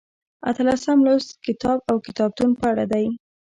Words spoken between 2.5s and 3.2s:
په اړه دی.